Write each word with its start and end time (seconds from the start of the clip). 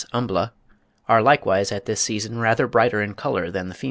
umbla) 0.11 0.49
are 1.07 1.21
likewise 1.21 1.71
at 1.71 1.85
this 1.85 2.01
season 2.01 2.39
rather 2.39 2.65
brighter 2.65 3.03
in 3.03 3.13
colour 3.13 3.51
than 3.51 3.67
the 3.69 3.75
females. 3.75 3.79